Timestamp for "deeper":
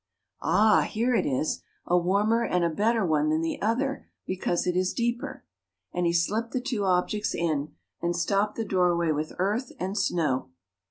4.95-5.45